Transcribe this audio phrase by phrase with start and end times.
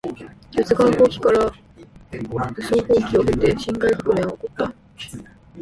[0.51, 1.41] 四川蜂起から
[2.09, 4.73] 武昌蜂起を経て辛亥革命は起こった。